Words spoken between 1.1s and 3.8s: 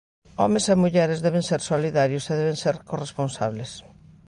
deben ser solidarios e deben ser corresponsables.